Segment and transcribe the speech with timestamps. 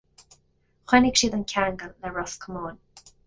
[0.93, 2.83] Choinnigh siad an ceangal le Ros Comáin.